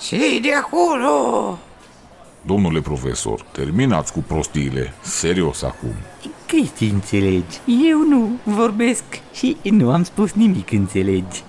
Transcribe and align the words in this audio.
ce 0.00 0.40
de 0.42 0.54
acolo? 0.54 1.58
Domnule 2.46 2.80
profesor, 2.80 3.40
terminați 3.52 4.12
cu 4.12 4.18
prostiile. 4.18 4.92
Serios 5.02 5.62
acum. 5.62 5.94
Cristi, 6.46 6.84
înțelegi? 6.84 7.60
Eu 7.88 7.98
nu 8.08 8.30
vorbesc 8.42 9.04
și 9.32 9.56
nu 9.62 9.92
am 9.92 10.02
spus 10.04 10.32
nimic, 10.32 10.72
înțelegi? 10.72 11.42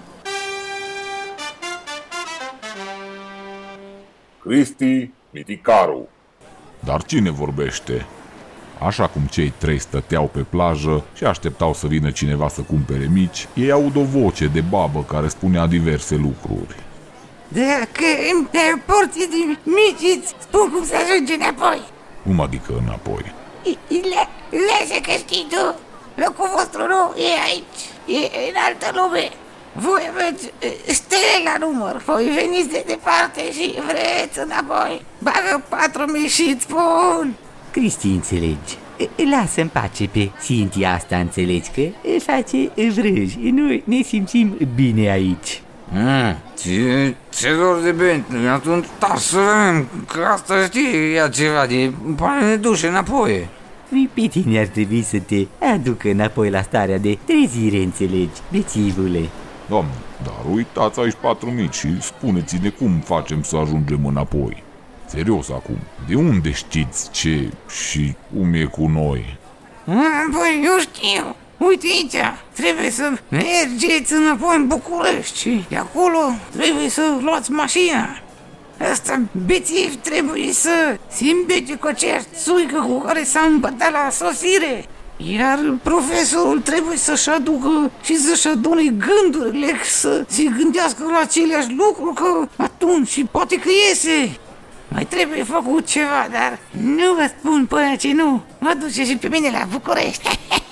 Cristi 4.39 5.09
Miticaru. 5.31 6.07
Dar 6.79 7.03
cine 7.03 7.29
vorbește? 7.29 8.05
Așa 8.79 9.07
cum 9.07 9.21
cei 9.21 9.53
trei 9.57 9.79
stăteau 9.79 10.29
pe 10.33 10.39
plajă 10.39 11.03
și 11.15 11.23
așteptau 11.23 11.73
să 11.73 11.87
vină 11.87 12.11
cineva 12.11 12.47
să 12.47 12.61
cumpere 12.61 13.09
mici, 13.11 13.47
ei 13.53 13.71
aud 13.71 13.95
o 13.95 14.03
voce 14.03 14.47
de 14.47 14.61
babă 14.61 15.03
care 15.03 15.27
spunea 15.27 15.65
diverse 15.65 16.15
lucruri. 16.15 16.75
Dacă 17.47 18.07
îmi 18.31 18.47
porți 18.85 19.29
din 19.29 19.57
mici, 19.63 20.17
îți 20.17 20.33
spun 20.39 20.69
cum 20.71 20.85
să 20.85 20.95
ajungi 20.95 21.33
înapoi. 21.33 21.81
Cum 22.23 22.39
adică 22.39 22.81
înapoi? 22.85 23.33
Le, 23.87 24.27
lasă 24.69 24.99
că 25.01 25.11
știi 25.11 25.47
tu, 25.49 25.75
locul 26.15 26.49
vostru 26.55 26.87
nu 26.87 27.21
e 27.21 27.31
aici, 27.49 27.81
e 28.05 28.49
în 28.49 28.55
altă 28.67 28.91
lume. 28.93 29.29
Voi 29.73 30.01
aveți 30.13 30.45
e, 30.59 30.93
stele 30.93 31.37
la 31.43 31.55
număr, 31.65 32.01
voi 32.05 32.23
veniți 32.23 32.69
de 32.69 32.83
departe 32.87 33.51
și 33.51 33.75
vreți 33.87 34.39
înapoi. 34.39 35.01
Bagă 35.19 35.63
patru 35.69 36.11
mii 36.11 36.27
și 36.27 36.51
îți 36.53 36.63
spun. 36.63 37.33
Cristi, 37.71 38.07
înțelegi? 38.07 38.77
Lasă 39.29 39.61
în 39.61 39.67
pace 39.67 40.07
pe 40.11 40.31
Cintia 40.43 40.93
asta, 40.93 41.17
înțelegi 41.17 41.69
că 41.69 41.81
face 42.19 42.71
vrăji. 42.75 43.37
Noi 43.39 43.83
ne 43.85 44.01
simțim 44.01 44.57
bine 44.75 45.09
aici. 45.09 45.61
Mm, 45.91 46.35
ce, 46.61 47.15
ce 47.29 47.55
dor 47.55 47.81
de 47.81 47.91
Bentley, 47.91 48.47
atunci 48.47 48.85
da 48.99 49.15
să 49.17 49.37
vedem, 49.37 49.87
că 50.07 50.25
asta 50.33 50.63
știe 50.63 51.11
ea 51.13 51.29
ceva 51.29 51.65
de 51.65 51.91
bani 52.15 52.45
ne 52.45 52.55
duce 52.55 52.87
înapoi. 52.87 53.47
Pe 54.13 54.27
tine 54.27 54.59
ar 54.59 54.65
trebui 54.65 55.01
să 55.01 55.19
te 55.19 55.45
aducă 55.73 56.09
înapoi 56.09 56.49
la 56.49 56.61
starea 56.61 56.97
de 56.97 57.17
trezire, 57.25 57.77
înțelegi, 57.77 58.41
bețivule. 58.51 59.19
Doamne, 59.69 59.91
dar 60.23 60.53
uitați 60.53 60.99
aici 60.99 61.15
patru 61.21 61.49
mici 61.49 61.73
și 61.75 62.01
spuneți-ne 62.01 62.69
cum 62.69 62.99
facem 63.05 63.41
să 63.41 63.55
ajungem 63.57 64.05
înapoi. 64.05 64.63
Serios 65.05 65.49
acum, 65.49 65.77
de 66.07 66.15
unde 66.15 66.51
știți 66.51 67.11
ce 67.11 67.49
și 67.69 68.15
cum 68.33 68.53
e 68.53 68.63
cu 68.63 68.87
noi? 68.87 69.37
Mm, 69.83 70.31
Păi, 70.31 70.61
eu 70.63 70.77
știu. 70.79 71.35
Uite 71.57 71.85
aici, 71.87 72.25
trebuie 72.55 72.91
să 72.91 73.11
mergeți 73.29 74.13
înapoi 74.13 74.55
în 74.55 74.67
București 74.67 75.39
și 75.39 75.63
de 75.69 75.75
acolo 75.75 76.19
trebuie 76.51 76.89
să 76.89 77.17
luați 77.21 77.51
mașina. 77.51 78.19
Asta 78.91 79.21
bețiv 79.45 79.95
trebuie 80.01 80.51
să 80.51 80.97
se 81.07 81.25
îmbege 81.29 81.75
cu 81.75 81.87
aceeași 81.87 82.25
țuică 82.43 82.79
cu 82.87 82.99
care 82.99 83.23
s-a 83.23 83.39
îmbătat 83.39 83.91
la 83.91 84.09
sosire. 84.09 84.85
Iar 85.17 85.59
profesorul 85.83 86.59
trebuie 86.59 86.97
să-și 86.97 87.29
aducă 87.29 87.91
și 88.03 88.15
să-și 88.17 88.47
adune 88.47 88.83
gândurile, 88.83 89.73
să 89.83 90.23
se 90.27 90.43
gândească 90.43 91.03
la 91.11 91.19
aceleași 91.19 91.73
lucruri, 91.77 92.15
că 92.15 92.47
atunci 92.55 93.07
și 93.07 93.23
poate 93.23 93.55
că 93.55 93.69
iese. 93.87 94.37
Mai 94.87 95.05
trebuie 95.05 95.43
făcut 95.43 95.85
ceva, 95.85 96.27
dar 96.31 96.59
nu 96.81 97.13
vă 97.13 97.31
spun 97.37 97.65
până 97.65 97.95
ce 97.95 98.13
nu 98.13 98.43
mă 98.59 98.73
duce 98.79 99.05
și 99.05 99.17
pe 99.17 99.27
mine 99.27 99.49
la 99.49 99.67
București. 99.71 100.29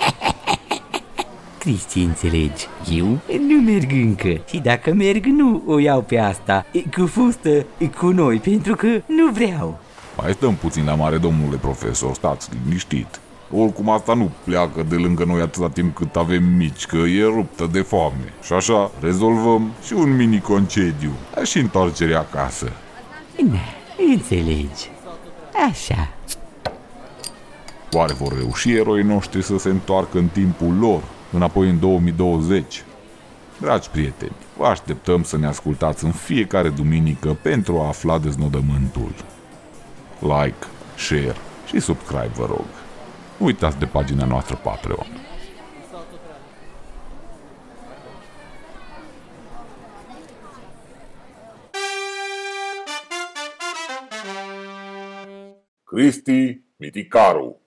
Cristi, 1.64 2.00
înțelegi? 2.00 2.67
Eu 2.92 3.06
nu 3.47 3.61
merg 3.66 3.92
încă 3.92 4.42
și 4.50 4.58
dacă 4.59 4.94
merg 4.94 5.25
nu 5.25 5.64
o 5.66 5.80
iau 5.80 6.02
pe 6.02 6.17
asta 6.17 6.66
e, 6.72 6.80
cu 6.80 7.06
fustă 7.06 7.50
e, 7.78 7.88
cu 7.88 8.06
noi 8.06 8.38
pentru 8.38 8.75
că 8.75 8.88
nu 8.88 9.31
vreau. 9.31 9.79
Mai 10.18 10.31
stăm 10.34 10.56
puțin 10.56 10.85
la 10.85 10.96
mare, 10.96 11.18
domnule 11.18 11.56
profesor, 11.56 12.13
stați 12.13 12.50
liniștit. 12.63 13.19
Oricum 13.52 13.90
asta 13.90 14.13
nu 14.13 14.31
pleacă 14.44 14.84
de 14.90 14.96
lângă 14.96 15.23
noi 15.23 15.41
atâta 15.41 15.69
timp 15.69 15.96
cât 15.96 16.16
avem 16.16 16.44
mici, 16.44 16.85
că 16.85 16.97
e 16.97 17.23
ruptă 17.23 17.69
de 17.72 17.81
foame. 17.81 18.34
Și 18.41 18.53
așa 18.53 18.91
rezolvăm 19.00 19.72
și 19.85 19.94
un 19.94 20.16
mini 20.16 20.41
concediu, 20.41 21.12
dar 21.35 21.46
și 21.46 21.57
întoarcerea 21.57 22.19
acasă. 22.19 22.72
Na, 23.46 23.59
înțelegi? 24.13 24.90
Așa. 25.69 26.09
Oare 27.91 28.13
vor 28.13 28.38
reuși 28.38 28.72
eroii 28.72 29.03
noștri 29.03 29.44
să 29.44 29.57
se 29.57 29.69
întoarcă 29.69 30.18
în 30.18 30.28
timpul 30.28 30.78
lor, 30.79 31.02
înapoi 31.33 31.69
în 31.69 31.79
2020? 31.79 32.83
Dragi 33.59 33.89
prieteni, 33.89 34.35
vă 34.57 34.66
așteptăm 34.66 35.23
să 35.23 35.38
ne 35.38 35.47
ascultați 35.47 36.03
în 36.03 36.11
fiecare 36.11 36.69
duminică 36.69 37.38
pentru 37.41 37.79
a 37.79 37.88
afla 37.88 38.19
deznodământul. 38.19 39.13
Like, 40.19 40.66
share 40.97 41.35
și 41.66 41.79
subscribe, 41.79 42.31
vă 42.35 42.45
rog. 42.45 42.66
Nu 43.38 43.45
uitați 43.45 43.79
de 43.79 43.85
pagina 43.85 44.25
noastră 44.25 44.55
Patreon. 44.55 45.07
Cristi 55.83 56.61
Miticaru. 56.75 57.62